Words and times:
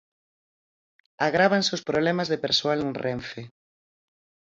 Agrávanse 1.27 1.71
os 1.77 1.85
problemas 1.89 2.27
de 2.31 2.41
persoal 2.45 2.79
en 2.85 2.91
Renfe. 3.03 3.41